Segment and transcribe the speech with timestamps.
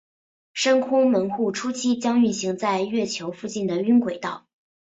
[0.55, 4.47] 深空门户初期将运行在月球附近的晕轨道。